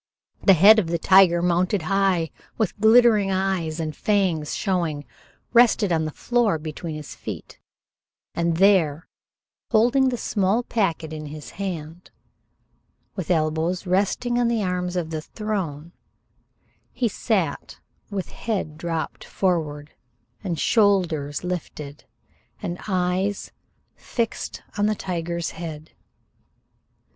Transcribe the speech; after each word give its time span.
The 0.41 0.53
head 0.55 0.79
of 0.79 0.87
the 0.87 0.97
tiger, 0.97 1.43
mounted 1.43 1.83
high, 1.83 2.31
with 2.57 2.75
glittering 2.79 3.29
eyes 3.29 3.79
and 3.79 3.95
fangs 3.95 4.55
showing, 4.55 5.05
rested 5.53 5.91
on 5.91 6.05
the 6.05 6.11
floor 6.11 6.57
between 6.57 6.95
his 6.95 7.13
feet, 7.13 7.59
and 8.33 8.57
there, 8.57 9.07
holding 9.69 10.09
the 10.09 10.17
small 10.17 10.63
packet 10.63 11.13
in 11.13 11.27
his 11.27 11.51
hand, 11.51 12.09
with 13.15 13.29
elbows 13.29 13.85
resting 13.85 14.39
on 14.39 14.47
the 14.47 14.63
arms 14.63 14.95
of 14.95 15.11
the 15.11 15.21
throne, 15.21 15.91
he 16.91 17.07
sat 17.07 17.79
with 18.09 18.31
head 18.31 18.79
dropped 18.79 19.23
forward 19.23 19.93
and 20.43 20.59
shoulders 20.59 21.43
lifted 21.43 22.05
and 22.59 22.79
eyes 22.87 23.51
fixed 23.95 24.63
on 24.79 24.87
the 24.87 24.95
tiger's 24.95 25.51
head. 25.51 25.91